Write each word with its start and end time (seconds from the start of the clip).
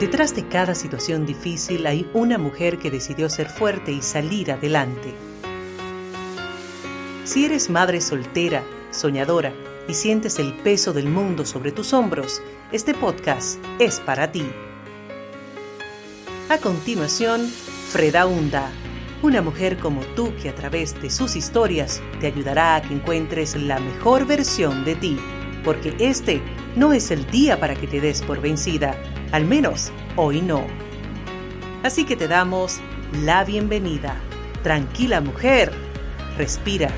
Detrás 0.00 0.34
de 0.34 0.48
cada 0.48 0.74
situación 0.74 1.24
difícil 1.24 1.86
hay 1.86 2.10
una 2.14 2.36
mujer 2.36 2.78
que 2.78 2.90
decidió 2.90 3.28
ser 3.28 3.48
fuerte 3.48 3.92
y 3.92 4.02
salir 4.02 4.50
adelante. 4.50 5.14
Si 7.22 7.44
eres 7.44 7.70
madre 7.70 8.00
soltera, 8.00 8.64
soñadora 8.90 9.52
y 9.86 9.94
sientes 9.94 10.40
el 10.40 10.52
peso 10.52 10.92
del 10.92 11.08
mundo 11.08 11.46
sobre 11.46 11.70
tus 11.70 11.92
hombros, 11.92 12.42
este 12.72 12.92
podcast 12.92 13.64
es 13.78 14.00
para 14.00 14.32
ti. 14.32 14.44
A 16.48 16.58
continuación, 16.58 17.46
Freda 17.90 18.26
Hunda, 18.26 18.72
una 19.22 19.42
mujer 19.42 19.78
como 19.78 20.00
tú 20.16 20.32
que 20.42 20.48
a 20.48 20.56
través 20.56 21.00
de 21.00 21.08
sus 21.08 21.36
historias 21.36 22.02
te 22.20 22.26
ayudará 22.26 22.74
a 22.74 22.82
que 22.82 22.94
encuentres 22.94 23.54
la 23.54 23.78
mejor 23.78 24.26
versión 24.26 24.84
de 24.84 24.96
ti, 24.96 25.16
porque 25.62 25.94
este 26.00 26.42
no 26.74 26.92
es 26.92 27.12
el 27.12 27.24
día 27.30 27.60
para 27.60 27.76
que 27.76 27.86
te 27.86 28.00
des 28.00 28.22
por 28.22 28.40
vencida 28.40 28.96
al 29.34 29.46
menos 29.46 29.90
hoy 30.14 30.40
no. 30.40 30.64
Así 31.82 32.04
que 32.04 32.14
te 32.14 32.28
damos 32.28 32.78
la 33.24 33.42
bienvenida. 33.42 34.14
Tranquila 34.62 35.20
mujer, 35.20 35.72
respira. 36.38 36.88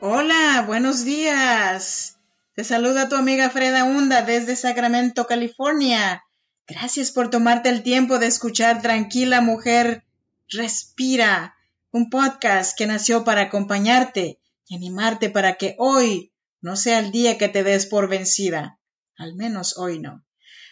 Hola, 0.00 0.64
buenos 0.66 1.04
días. 1.04 2.18
Te 2.54 2.64
saluda 2.64 3.10
tu 3.10 3.16
amiga 3.16 3.50
Freda 3.50 3.84
Hunda 3.84 4.22
desde 4.22 4.56
Sacramento, 4.56 5.26
California. 5.26 6.25
Gracias 6.68 7.12
por 7.12 7.30
tomarte 7.30 7.68
el 7.68 7.84
tiempo 7.84 8.18
de 8.18 8.26
escuchar 8.26 8.82
Tranquila 8.82 9.40
Mujer 9.40 10.04
Respira, 10.48 11.54
un 11.92 12.10
podcast 12.10 12.76
que 12.76 12.88
nació 12.88 13.22
para 13.22 13.42
acompañarte 13.42 14.40
y 14.66 14.74
animarte 14.74 15.30
para 15.30 15.54
que 15.54 15.76
hoy 15.78 16.32
no 16.60 16.74
sea 16.74 16.98
el 16.98 17.12
día 17.12 17.38
que 17.38 17.48
te 17.48 17.62
des 17.62 17.86
por 17.86 18.08
vencida. 18.08 18.80
Al 19.16 19.36
menos 19.36 19.78
hoy 19.78 20.00
no. 20.00 20.24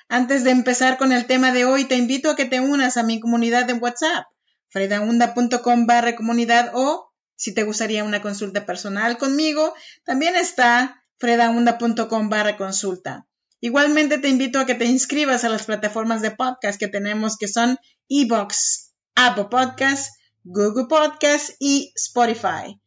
Antes 0.08 0.42
de 0.42 0.50
empezar 0.50 0.98
con 0.98 1.12
el 1.12 1.26
tema 1.26 1.52
de 1.52 1.64
hoy, 1.64 1.84
te 1.84 1.94
invito 1.94 2.30
a 2.30 2.36
que 2.36 2.44
te 2.44 2.58
unas 2.58 2.96
a 2.96 3.04
mi 3.04 3.20
comunidad 3.20 3.64
de 3.64 3.74
WhatsApp, 3.74 4.26
fredaunda.com 4.70 5.86
barra 5.86 6.16
comunidad 6.16 6.72
o, 6.74 7.12
si 7.36 7.54
te 7.54 7.62
gustaría 7.62 8.02
una 8.02 8.20
consulta 8.20 8.66
personal 8.66 9.16
conmigo, 9.16 9.74
también 10.04 10.34
está 10.34 11.04
fredaunda.com 11.18 12.28
barra 12.28 12.56
consulta. 12.56 13.28
Igualmente 13.60 14.18
te 14.18 14.28
invito 14.28 14.58
a 14.58 14.66
que 14.66 14.74
te 14.74 14.84
inscribas 14.84 15.44
a 15.44 15.48
las 15.48 15.64
plataformas 15.64 16.22
de 16.22 16.30
podcast 16.30 16.78
que 16.78 16.88
tenemos 16.88 17.36
que 17.36 17.48
son 17.48 17.78
Ebox, 18.08 18.92
Apple 19.14 19.46
Podcasts, 19.50 20.18
Google 20.44 20.86
Podcasts 20.88 21.56
y 21.58 21.92
Spotify. 21.96 22.80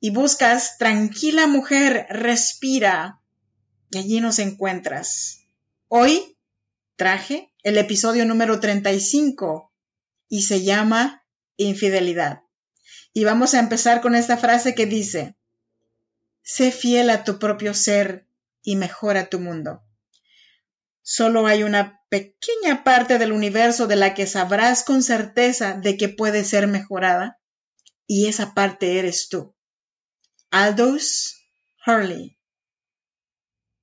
Y 0.00 0.10
buscas 0.10 0.78
Tranquila 0.78 1.46
Mujer, 1.46 2.06
Respira. 2.10 3.20
Y 3.90 3.98
allí 3.98 4.20
nos 4.20 4.38
encuentras. 4.38 5.46
Hoy 5.88 6.36
traje 6.96 7.52
el 7.62 7.78
episodio 7.78 8.24
número 8.24 8.60
35 8.60 9.72
y 10.28 10.42
se 10.42 10.62
llama 10.62 11.24
Infidelidad. 11.56 12.42
Y 13.12 13.24
vamos 13.24 13.54
a 13.54 13.58
empezar 13.58 14.00
con 14.00 14.14
esta 14.14 14.36
frase 14.36 14.74
que 14.74 14.86
dice, 14.86 15.36
sé 16.42 16.70
fiel 16.70 17.10
a 17.10 17.24
tu 17.24 17.38
propio 17.38 17.74
ser 17.74 18.27
y 18.62 18.76
mejora 18.76 19.28
tu 19.28 19.40
mundo. 19.40 19.82
Solo 21.02 21.46
hay 21.46 21.62
una 21.62 22.02
pequeña 22.10 22.84
parte 22.84 23.18
del 23.18 23.32
universo 23.32 23.86
de 23.86 23.96
la 23.96 24.14
que 24.14 24.26
sabrás 24.26 24.84
con 24.84 25.02
certeza 25.02 25.74
de 25.74 25.96
que 25.96 26.08
puede 26.08 26.44
ser 26.44 26.66
mejorada, 26.66 27.40
y 28.06 28.26
esa 28.26 28.54
parte 28.54 28.98
eres 28.98 29.28
tú. 29.28 29.54
Aldous 30.50 31.36
Hurley. 31.86 32.38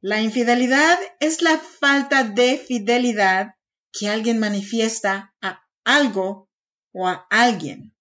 La 0.02 0.22
infidelidad 0.22 1.00
es 1.20 1.42
la 1.42 1.58
falta 1.58 2.24
de 2.24 2.58
fidelidad 2.58 3.56
que 3.92 4.10
alguien 4.10 4.40
manifiesta 4.40 5.34
a 5.42 5.66
algo 5.84 6.50
o 6.92 7.08
a 7.08 7.26
alguien. 7.30 7.96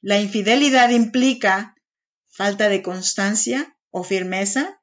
La 0.00 0.18
infidelidad 0.18 0.88
implica 0.90 1.74
falta 2.28 2.68
de 2.70 2.82
constancia 2.82 3.76
o 3.90 4.02
firmeza 4.02 4.79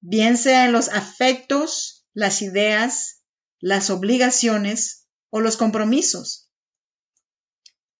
bien 0.00 0.36
sea 0.36 0.64
en 0.64 0.72
los 0.72 0.88
afectos, 0.88 2.06
las 2.12 2.42
ideas, 2.42 3.24
las 3.60 3.90
obligaciones 3.90 5.08
o 5.30 5.40
los 5.40 5.56
compromisos. 5.56 6.50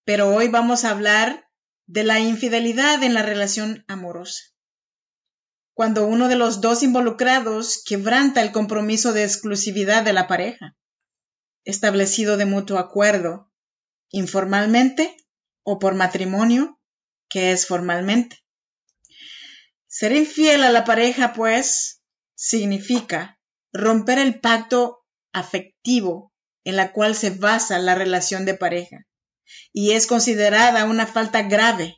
Pero 0.05 0.35
hoy 0.35 0.49
vamos 0.49 0.85
a 0.85 0.91
hablar 0.91 1.49
de 1.87 2.05
la 2.05 2.21
infidelidad 2.21 3.03
en 3.03 3.15
la 3.15 3.23
relación 3.23 3.85
amorosa. 3.89 4.43
Cuando 5.75 6.07
uno 6.07 6.29
de 6.29 6.37
los 6.37 6.61
dos 6.61 6.83
involucrados 6.83 7.83
quebranta 7.85 8.43
el 8.43 8.53
compromiso 8.53 9.13
de 9.13 9.25
exclusividad 9.25 10.03
de 10.03 10.13
la 10.13 10.27
pareja, 10.27 10.77
establecido 11.65 12.37
de 12.37 12.47
mutuo 12.47 12.79
acuerdo, 12.79 13.53
informalmente 14.11 15.17
o 15.63 15.79
por 15.79 15.95
matrimonio, 15.95 16.81
que 17.29 17.53
es 17.53 17.67
formalmente. 17.67 18.39
Ser 19.99 20.13
infiel 20.13 20.63
a 20.63 20.71
la 20.71 20.85
pareja, 20.85 21.33
pues, 21.33 22.05
significa 22.37 23.41
romper 23.73 24.21
el 24.21 24.39
pacto 24.39 25.05
afectivo 25.33 26.33
en 26.63 26.77
la 26.77 26.93
cual 26.93 27.17
se 27.17 27.31
basa 27.31 27.81
la 27.81 27.97
relación 27.97 28.45
de 28.45 28.55
pareja 28.55 29.09
y 29.73 29.95
es 29.95 30.07
considerada 30.07 30.85
una 30.85 31.05
falta 31.05 31.43
grave, 31.43 31.97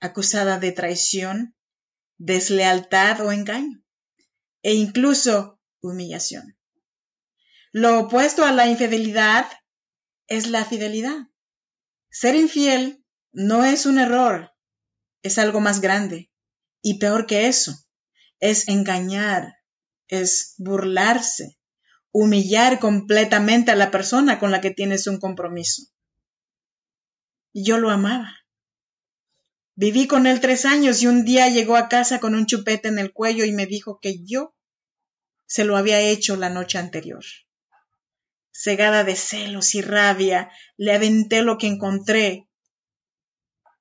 acusada 0.00 0.58
de 0.58 0.72
traición, 0.72 1.54
deslealtad 2.18 3.20
o 3.20 3.30
engaño, 3.30 3.80
e 4.64 4.74
incluso 4.74 5.60
humillación. 5.80 6.58
Lo 7.70 8.00
opuesto 8.00 8.44
a 8.44 8.50
la 8.50 8.66
infidelidad 8.66 9.46
es 10.26 10.48
la 10.48 10.64
fidelidad. 10.64 11.28
Ser 12.10 12.34
infiel 12.34 13.04
no 13.30 13.64
es 13.64 13.86
un 13.86 14.00
error, 14.00 14.50
es 15.22 15.38
algo 15.38 15.60
más 15.60 15.80
grande. 15.80 16.29
Y 16.82 16.98
peor 16.98 17.26
que 17.26 17.46
eso, 17.46 17.74
es 18.38 18.68
engañar, 18.68 19.56
es 20.08 20.54
burlarse, 20.58 21.58
humillar 22.10 22.78
completamente 22.78 23.70
a 23.70 23.76
la 23.76 23.90
persona 23.90 24.38
con 24.38 24.50
la 24.50 24.60
que 24.60 24.70
tienes 24.70 25.06
un 25.06 25.18
compromiso. 25.18 25.82
Yo 27.52 27.78
lo 27.78 27.90
amaba. 27.90 28.36
Viví 29.74 30.06
con 30.06 30.26
él 30.26 30.40
tres 30.40 30.64
años 30.64 31.02
y 31.02 31.06
un 31.06 31.24
día 31.24 31.48
llegó 31.48 31.76
a 31.76 31.88
casa 31.88 32.20
con 32.20 32.34
un 32.34 32.46
chupete 32.46 32.88
en 32.88 32.98
el 32.98 33.12
cuello 33.12 33.44
y 33.44 33.52
me 33.52 33.66
dijo 33.66 33.98
que 34.00 34.22
yo 34.24 34.54
se 35.46 35.64
lo 35.64 35.76
había 35.76 36.00
hecho 36.00 36.36
la 36.36 36.50
noche 36.50 36.78
anterior. 36.78 37.24
Cegada 38.52 39.04
de 39.04 39.16
celos 39.16 39.74
y 39.74 39.82
rabia, 39.82 40.50
le 40.76 40.92
aventé 40.92 41.42
lo 41.42 41.56
que 41.56 41.66
encontré. 41.66 42.48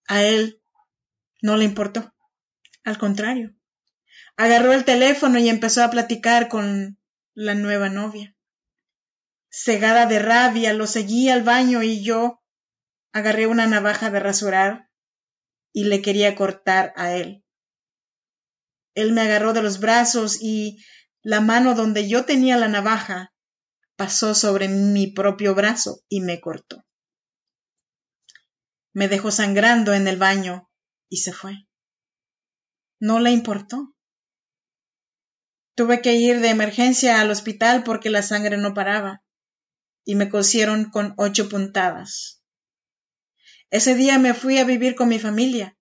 A 0.07 0.23
él 0.23 0.61
no 1.41 1.57
le 1.57 1.65
importó. 1.65 2.13
Al 2.83 2.97
contrario, 2.97 3.55
agarró 4.37 4.73
el 4.73 4.85
teléfono 4.85 5.39
y 5.39 5.49
empezó 5.49 5.83
a 5.83 5.89
platicar 5.89 6.47
con 6.47 6.99
la 7.33 7.55
nueva 7.55 7.89
novia. 7.89 8.35
Cegada 9.49 10.05
de 10.05 10.19
rabia, 10.19 10.73
lo 10.73 10.87
seguí 10.87 11.29
al 11.29 11.43
baño 11.43 11.83
y 11.83 12.03
yo 12.03 12.43
agarré 13.11 13.47
una 13.47 13.67
navaja 13.67 14.09
de 14.11 14.19
rasurar 14.19 14.89
y 15.73 15.85
le 15.85 16.01
quería 16.01 16.35
cortar 16.35 16.93
a 16.95 17.13
él. 17.13 17.43
Él 18.95 19.11
me 19.11 19.21
agarró 19.21 19.53
de 19.53 19.61
los 19.61 19.79
brazos 19.79 20.41
y 20.41 20.83
la 21.21 21.41
mano 21.41 21.75
donde 21.75 22.07
yo 22.07 22.25
tenía 22.25 22.57
la 22.57 22.67
navaja 22.67 23.33
pasó 23.95 24.33
sobre 24.33 24.69
mi 24.69 25.07
propio 25.07 25.53
brazo 25.55 26.01
y 26.07 26.21
me 26.21 26.39
cortó. 26.39 26.85
Me 28.93 29.07
dejó 29.07 29.31
sangrando 29.31 29.93
en 29.93 30.07
el 30.07 30.17
baño 30.17 30.69
y 31.09 31.17
se 31.17 31.33
fue. 31.33 31.68
No 32.99 33.19
le 33.19 33.31
importó. 33.31 33.95
Tuve 35.75 36.01
que 36.01 36.15
ir 36.15 36.41
de 36.41 36.49
emergencia 36.49 37.21
al 37.21 37.31
hospital 37.31 37.83
porque 37.83 38.09
la 38.09 38.21
sangre 38.21 38.57
no 38.57 38.73
paraba 38.73 39.23
y 40.03 40.15
me 40.15 40.29
cosieron 40.29 40.91
con 40.91 41.13
ocho 41.17 41.47
puntadas. 41.47 42.43
Ese 43.69 43.95
día 43.95 44.19
me 44.19 44.33
fui 44.33 44.57
a 44.57 44.65
vivir 44.65 44.95
con 44.95 45.07
mi 45.07 45.19
familia, 45.19 45.77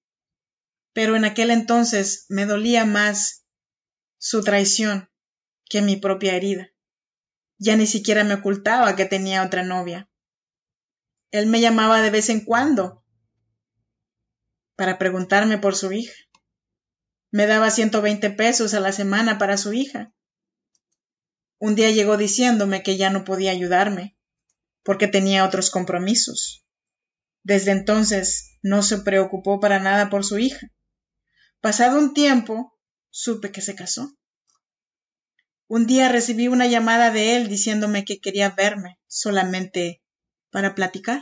pero 0.92 1.16
en 1.16 1.24
aquel 1.24 1.50
entonces 1.50 2.26
me 2.28 2.46
dolía 2.46 2.84
más 2.84 3.46
su 4.18 4.44
traición 4.44 5.10
que 5.68 5.82
mi 5.82 5.96
propia 5.96 6.36
herida. 6.36 6.70
Ya 7.58 7.76
ni 7.76 7.86
siquiera 7.86 8.22
me 8.22 8.34
ocultaba 8.34 8.94
que 8.94 9.06
tenía 9.06 9.42
otra 9.42 9.64
novia. 9.64 10.08
Él 11.32 11.46
me 11.46 11.60
llamaba 11.60 12.00
de 12.00 12.10
vez 12.10 12.28
en 12.28 12.44
cuando 12.44 13.04
para 14.76 14.98
preguntarme 14.98 15.58
por 15.58 15.74
su 15.74 15.90
hija. 15.90 16.14
Me 17.30 17.46
daba 17.46 17.70
120 17.70 18.30
pesos 18.30 18.74
a 18.74 18.80
la 18.80 18.92
semana 18.92 19.38
para 19.38 19.56
su 19.56 19.72
hija. 19.72 20.12
Un 21.58 21.74
día 21.74 21.90
llegó 21.90 22.16
diciéndome 22.16 22.82
que 22.82 22.96
ya 22.96 23.10
no 23.10 23.24
podía 23.24 23.50
ayudarme, 23.50 24.16
porque 24.82 25.08
tenía 25.08 25.44
otros 25.44 25.70
compromisos. 25.70 26.64
Desde 27.42 27.72
entonces 27.72 28.58
no 28.62 28.82
se 28.82 28.98
preocupó 28.98 29.60
para 29.60 29.78
nada 29.78 30.08
por 30.08 30.24
su 30.24 30.38
hija. 30.38 30.72
Pasado 31.60 31.98
un 31.98 32.14
tiempo, 32.14 32.78
supe 33.10 33.52
que 33.52 33.60
se 33.60 33.74
casó. 33.74 34.16
Un 35.66 35.86
día 35.86 36.08
recibí 36.08 36.48
una 36.48 36.66
llamada 36.66 37.10
de 37.10 37.36
él 37.36 37.48
diciéndome 37.48 38.06
que 38.06 38.20
quería 38.20 38.50
verme 38.50 38.98
solamente 39.06 40.02
para 40.50 40.74
platicar, 40.74 41.20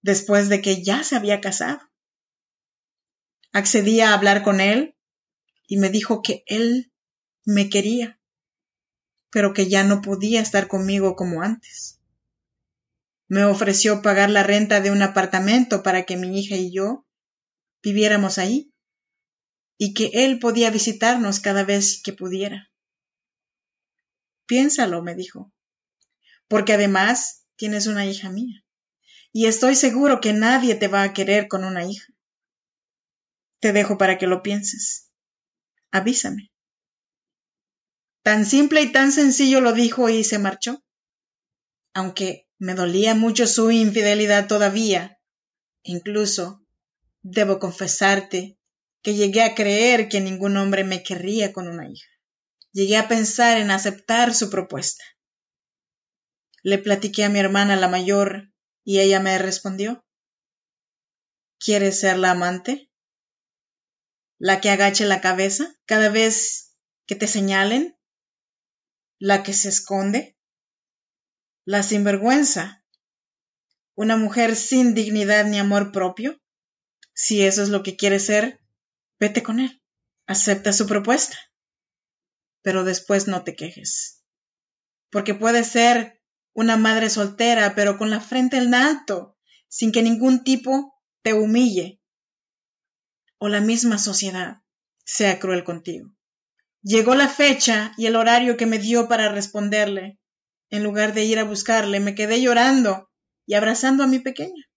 después 0.00 0.48
de 0.48 0.60
que 0.60 0.82
ya 0.82 1.04
se 1.04 1.14
había 1.14 1.40
casado. 1.40 1.91
Accedí 3.52 4.00
a 4.00 4.14
hablar 4.14 4.42
con 4.42 4.60
él 4.60 4.96
y 5.66 5.76
me 5.76 5.90
dijo 5.90 6.22
que 6.22 6.42
él 6.46 6.90
me 7.44 7.68
quería, 7.68 8.18
pero 9.30 9.52
que 9.52 9.68
ya 9.68 9.84
no 9.84 10.00
podía 10.00 10.40
estar 10.40 10.68
conmigo 10.68 11.16
como 11.16 11.42
antes. 11.42 12.00
Me 13.28 13.44
ofreció 13.44 14.02
pagar 14.02 14.30
la 14.30 14.42
renta 14.42 14.80
de 14.80 14.90
un 14.90 15.02
apartamento 15.02 15.82
para 15.82 16.04
que 16.04 16.16
mi 16.16 16.38
hija 16.38 16.56
y 16.56 16.72
yo 16.72 17.06
viviéramos 17.82 18.38
ahí, 18.38 18.72
y 19.76 19.94
que 19.94 20.10
él 20.12 20.38
podía 20.38 20.70
visitarnos 20.70 21.40
cada 21.40 21.64
vez 21.64 22.00
que 22.02 22.12
pudiera. 22.12 22.70
Piénsalo, 24.46 25.02
me 25.02 25.14
dijo, 25.14 25.52
porque 26.46 26.74
además 26.74 27.44
tienes 27.56 27.86
una 27.86 28.06
hija 28.06 28.30
mía, 28.30 28.64
y 29.32 29.46
estoy 29.46 29.74
seguro 29.74 30.20
que 30.20 30.32
nadie 30.32 30.74
te 30.74 30.88
va 30.88 31.02
a 31.02 31.12
querer 31.12 31.48
con 31.48 31.64
una 31.64 31.84
hija. 31.84 32.11
Te 33.62 33.72
dejo 33.72 33.96
para 33.96 34.18
que 34.18 34.26
lo 34.26 34.42
pienses. 34.42 35.12
Avísame. 35.92 36.50
Tan 38.24 38.44
simple 38.44 38.82
y 38.82 38.90
tan 38.90 39.12
sencillo 39.12 39.60
lo 39.60 39.72
dijo 39.72 40.08
y 40.08 40.24
se 40.24 40.40
marchó. 40.40 40.82
Aunque 41.94 42.48
me 42.58 42.74
dolía 42.74 43.14
mucho 43.14 43.46
su 43.46 43.70
infidelidad 43.70 44.48
todavía, 44.48 45.20
incluso 45.84 46.66
debo 47.22 47.60
confesarte 47.60 48.58
que 49.00 49.14
llegué 49.14 49.44
a 49.44 49.54
creer 49.54 50.08
que 50.08 50.20
ningún 50.20 50.56
hombre 50.56 50.82
me 50.82 51.04
querría 51.04 51.52
con 51.52 51.68
una 51.68 51.88
hija. 51.88 52.08
Llegué 52.72 52.96
a 52.96 53.06
pensar 53.06 53.58
en 53.58 53.70
aceptar 53.70 54.34
su 54.34 54.50
propuesta. 54.50 55.04
Le 56.64 56.78
platiqué 56.78 57.22
a 57.22 57.28
mi 57.28 57.38
hermana 57.38 57.76
la 57.76 57.86
mayor 57.86 58.52
y 58.82 58.98
ella 58.98 59.20
me 59.20 59.38
respondió 59.38 60.04
¿Quieres 61.60 62.00
ser 62.00 62.18
la 62.18 62.32
amante? 62.32 62.91
¿La 64.44 64.60
que 64.60 64.70
agache 64.70 65.04
la 65.04 65.20
cabeza 65.20 65.72
cada 65.86 66.08
vez 66.08 66.74
que 67.06 67.14
te 67.14 67.28
señalen? 67.28 67.96
¿La 69.20 69.44
que 69.44 69.52
se 69.52 69.68
esconde? 69.68 70.36
¿La 71.64 71.84
sinvergüenza? 71.84 72.84
¿Una 73.94 74.16
mujer 74.16 74.56
sin 74.56 74.94
dignidad 74.94 75.44
ni 75.44 75.60
amor 75.60 75.92
propio? 75.92 76.42
Si 77.14 77.44
eso 77.44 77.62
es 77.62 77.68
lo 77.68 77.84
que 77.84 77.94
quieres 77.94 78.26
ser, 78.26 78.58
vete 79.20 79.44
con 79.44 79.60
él. 79.60 79.80
Acepta 80.26 80.72
su 80.72 80.88
propuesta. 80.88 81.38
Pero 82.62 82.82
después 82.82 83.28
no 83.28 83.44
te 83.44 83.54
quejes. 83.54 84.24
Porque 85.12 85.36
puedes 85.36 85.68
ser 85.68 86.20
una 86.52 86.76
madre 86.76 87.10
soltera, 87.10 87.76
pero 87.76 87.96
con 87.96 88.10
la 88.10 88.18
frente 88.18 88.56
en 88.56 88.74
alto, 88.74 89.38
sin 89.68 89.92
que 89.92 90.02
ningún 90.02 90.42
tipo 90.42 91.00
te 91.22 91.32
humille 91.32 92.01
o 93.42 93.48
la 93.48 93.60
misma 93.60 93.98
sociedad 93.98 94.62
sea 95.04 95.40
cruel 95.40 95.64
contigo. 95.64 96.14
Llegó 96.82 97.16
la 97.16 97.28
fecha 97.28 97.92
y 97.96 98.06
el 98.06 98.14
horario 98.14 98.56
que 98.56 98.66
me 98.66 98.78
dio 98.78 99.08
para 99.08 99.28
responderle. 99.28 100.20
En 100.70 100.84
lugar 100.84 101.12
de 101.12 101.24
ir 101.24 101.38
a 101.40 101.44
buscarle, 101.44 101.98
me 101.98 102.14
quedé 102.14 102.40
llorando 102.40 103.10
y 103.44 103.54
abrazando 103.54 104.04
a 104.04 104.06
mi 104.06 104.20
pequeña. 104.20 104.70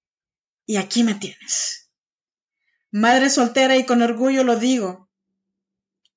Y 0.66 0.78
aquí 0.78 1.04
me 1.04 1.14
tienes. 1.14 1.92
Madre 2.90 3.30
soltera 3.30 3.78
y 3.78 3.86
con 3.86 4.02
orgullo 4.02 4.44
lo 4.44 4.56
digo. 4.56 5.12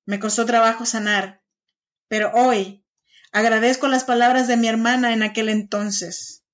Me 0.06 0.18
costó 0.18 0.46
trabajo 0.46 0.86
sanar, 0.86 1.42
pero 2.08 2.32
hoy 2.32 2.82
Agradezco 3.30 3.88
las 3.88 4.04
palabras 4.04 4.48
de 4.48 4.56
mi 4.56 4.68
hermana 4.68 5.12
en 5.12 5.22
aquel 5.22 5.50
entonces. 5.50 6.44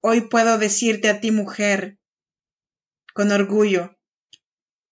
Hoy 0.00 0.22
puedo 0.22 0.56
decirte 0.56 1.10
a 1.10 1.20
ti, 1.20 1.30
mujer, 1.30 1.98
con 3.12 3.32
orgullo, 3.32 3.95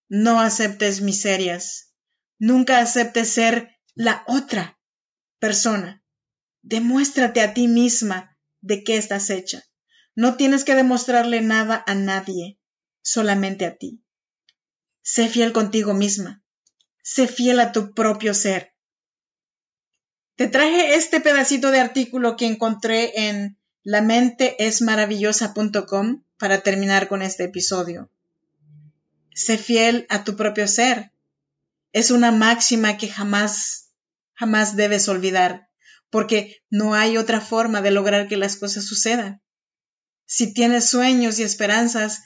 no 0.08 0.40
aceptes 0.40 1.00
miserias, 1.00 1.94
nunca 2.38 2.80
aceptes 2.80 3.30
ser 3.30 3.78
la 3.94 4.24
otra 4.26 4.78
persona. 5.38 6.02
Demuéstrate 6.62 7.40
a 7.40 7.54
ti 7.54 7.68
misma 7.68 8.36
de 8.60 8.82
qué 8.84 8.96
estás 8.96 9.30
hecha. 9.30 9.62
No 10.14 10.36
tienes 10.36 10.64
que 10.64 10.74
demostrarle 10.74 11.40
nada 11.40 11.82
a 11.86 11.94
nadie, 11.94 12.58
solamente 13.02 13.64
a 13.66 13.76
ti. 13.76 14.02
Sé 15.02 15.28
fiel 15.28 15.52
contigo 15.52 15.92
misma. 15.92 16.42
Sé 17.02 17.28
fiel 17.28 17.60
a 17.60 17.72
tu 17.72 17.92
propio 17.92 18.32
ser. 18.32 18.72
Te 20.36 20.48
traje 20.48 20.94
este 20.94 21.20
pedacito 21.20 21.70
de 21.70 21.80
artículo 21.80 22.36
que 22.36 22.46
encontré 22.46 23.28
en 23.28 23.58
lamenteesmaravillosa.com 23.82 26.24
para 26.38 26.62
terminar 26.62 27.08
con 27.08 27.20
este 27.22 27.44
episodio. 27.44 28.10
Sé 29.34 29.58
fiel 29.58 30.06
a 30.08 30.24
tu 30.24 30.36
propio 30.36 30.66
ser. 30.66 31.12
Es 31.92 32.10
una 32.10 32.32
máxima 32.32 32.96
que 32.96 33.08
jamás, 33.08 33.92
jamás 34.34 34.76
debes 34.76 35.08
olvidar, 35.08 35.68
porque 36.10 36.62
no 36.70 36.94
hay 36.94 37.16
otra 37.16 37.40
forma 37.40 37.82
de 37.82 37.90
lograr 37.90 38.28
que 38.28 38.36
las 38.36 38.56
cosas 38.56 38.86
sucedan. 38.86 39.42
Si 40.26 40.54
tienes 40.54 40.88
sueños 40.88 41.38
y 41.38 41.42
esperanzas, 41.42 42.22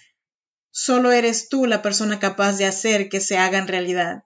solo 0.71 1.11
eres 1.11 1.49
tú 1.49 1.67
la 1.67 1.83
persona 1.83 2.21
capaz 2.21 2.59
de 2.59 2.67
hacer 2.67 3.09
que 3.09 3.21
se 3.21 3.37
hagan 3.37 3.67
realidad. 3.67 4.25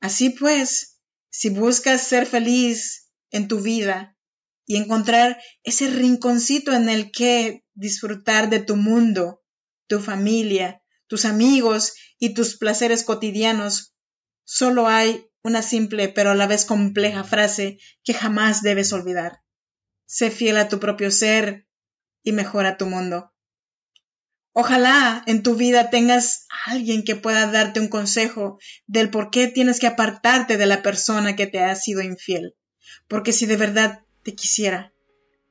Así 0.00 0.30
pues, 0.30 1.00
si 1.30 1.50
buscas 1.50 2.02
ser 2.02 2.26
feliz, 2.26 3.10
en 3.30 3.48
tu 3.48 3.60
vida 3.60 4.16
y 4.66 4.76
encontrar 4.76 5.40
ese 5.62 5.88
rinconcito 5.88 6.72
en 6.72 6.88
el 6.88 7.10
que 7.10 7.64
disfrutar 7.74 8.50
de 8.50 8.60
tu 8.60 8.76
mundo, 8.76 9.42
tu 9.86 10.00
familia, 10.00 10.79
tus 11.10 11.26
amigos 11.26 11.92
y 12.18 12.32
tus 12.32 12.56
placeres 12.56 13.04
cotidianos, 13.04 13.94
solo 14.44 14.88
hay 14.88 15.26
una 15.42 15.60
simple 15.60 16.08
pero 16.08 16.30
a 16.30 16.34
la 16.34 16.46
vez 16.46 16.64
compleja 16.64 17.22
frase 17.24 17.78
que 18.02 18.14
jamás 18.14 18.62
debes 18.62 18.94
olvidar. 18.94 19.42
Sé 20.06 20.30
fiel 20.30 20.56
a 20.56 20.70
tu 20.70 20.80
propio 20.80 21.10
ser 21.10 21.66
y 22.22 22.32
mejora 22.32 22.78
tu 22.78 22.86
mundo. 22.86 23.34
Ojalá 24.52 25.22
en 25.26 25.42
tu 25.42 25.54
vida 25.54 25.90
tengas 25.90 26.46
alguien 26.64 27.04
que 27.04 27.16
pueda 27.16 27.50
darte 27.50 27.80
un 27.80 27.88
consejo 27.88 28.58
del 28.86 29.10
por 29.10 29.30
qué 29.30 29.48
tienes 29.48 29.78
que 29.78 29.86
apartarte 29.86 30.56
de 30.56 30.66
la 30.66 30.82
persona 30.82 31.36
que 31.36 31.46
te 31.46 31.60
ha 31.60 31.74
sido 31.74 32.00
infiel 32.00 32.56
porque 33.08 33.32
si 33.32 33.46
de 33.46 33.56
verdad 33.56 34.04
te 34.22 34.34
quisiera, 34.34 34.92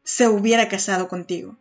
se 0.03 0.27
hubiera 0.27 0.69
casado 0.69 1.07
contigo. 1.07 1.57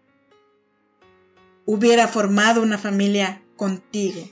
Hubiera 1.67 2.09
formado 2.09 2.62
una 2.62 2.78
familia 2.78 3.43
contigo. 3.59 4.27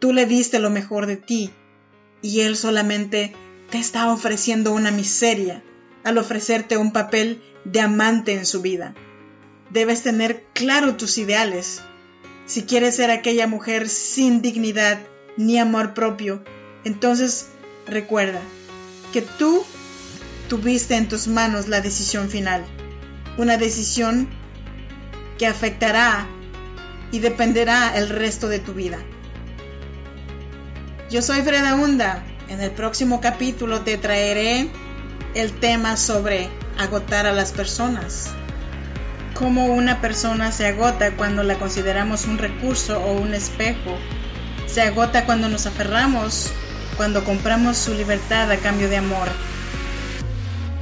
Tú 0.00 0.12
le 0.12 0.26
diste 0.26 0.58
lo 0.58 0.70
mejor 0.70 1.06
de 1.06 1.16
ti 1.16 1.52
y 2.22 2.40
él 2.40 2.56
solamente 2.56 3.32
te 3.70 3.78
está 3.78 4.12
ofreciendo 4.12 4.72
una 4.72 4.90
miseria 4.90 5.62
al 6.02 6.18
ofrecerte 6.18 6.76
un 6.76 6.92
papel 6.92 7.40
de 7.64 7.80
amante 7.80 8.32
en 8.32 8.46
su 8.46 8.62
vida. 8.62 8.94
Debes 9.70 10.02
tener 10.02 10.44
claro 10.52 10.96
tus 10.96 11.18
ideales. 11.18 11.82
Si 12.46 12.62
quieres 12.62 12.96
ser 12.96 13.10
aquella 13.10 13.46
mujer 13.46 13.88
sin 13.88 14.42
dignidad 14.42 14.98
ni 15.36 15.58
amor 15.58 15.94
propio, 15.94 16.42
entonces 16.84 17.50
recuerda 17.86 18.40
que 19.12 19.22
tú 19.22 19.62
tuviste 20.48 20.96
en 20.96 21.08
tus 21.08 21.28
manos 21.28 21.68
la 21.68 21.80
decisión 21.80 22.28
final. 22.28 22.64
Una 23.38 23.56
decisión 23.56 24.28
que 25.38 25.46
afectará 25.46 26.26
y 27.12 27.18
dependerá 27.18 27.96
el 27.96 28.08
resto 28.08 28.48
de 28.48 28.58
tu 28.58 28.74
vida. 28.74 28.98
Yo 31.10 31.22
soy 31.22 31.42
Freda 31.42 31.74
Hunda. 31.74 32.24
En 32.48 32.60
el 32.60 32.70
próximo 32.70 33.20
capítulo 33.20 33.80
te 33.82 33.96
traeré 33.96 34.68
el 35.34 35.52
tema 35.52 35.96
sobre 35.96 36.48
agotar 36.78 37.26
a 37.26 37.32
las 37.32 37.52
personas. 37.52 38.30
Cómo 39.34 39.66
una 39.66 40.00
persona 40.00 40.52
se 40.52 40.66
agota 40.66 41.12
cuando 41.16 41.42
la 41.42 41.58
consideramos 41.58 42.26
un 42.26 42.38
recurso 42.38 43.00
o 43.00 43.12
un 43.12 43.34
espejo. 43.34 43.96
Se 44.66 44.82
agota 44.82 45.26
cuando 45.26 45.48
nos 45.48 45.66
aferramos, 45.66 46.50
cuando 46.96 47.24
compramos 47.24 47.76
su 47.76 47.94
libertad 47.94 48.50
a 48.50 48.56
cambio 48.56 48.88
de 48.88 48.98
amor. 48.98 49.28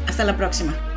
Hasta 0.06 0.25
la 0.25 0.37
próxima. 0.37 0.88